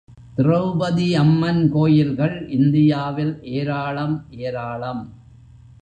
[0.35, 5.03] திரெளபதியம்மன் கோயில்கள் இந்தியாவில் ஏராளம் ஏராளம்.